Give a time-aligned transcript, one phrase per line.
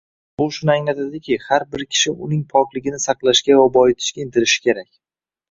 [0.41, 4.91] Bu shuni anglatadiki, har bir kishi uning pokligini saqlashga va boyitishga intilishi kerak